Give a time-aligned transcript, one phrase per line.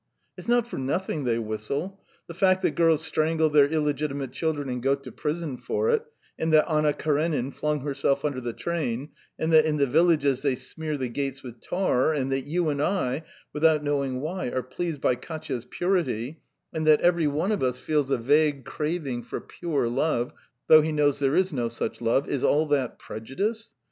[0.35, 2.01] "It's not for nothing they whistle.
[2.25, 6.03] The fact that girls strangle their illegitimate children and go to prison for it,
[6.39, 10.55] and that Anna Karenin flung herself under the train, and that in the villages they
[10.55, 13.21] smear the gates with tar, and that you and I,
[13.53, 16.41] without knowing why, are pleased by Katya's purity,
[16.73, 20.33] and that every one of us feels a vague craving for pure love,
[20.65, 23.69] though he knows there is no such love is all that prejudice?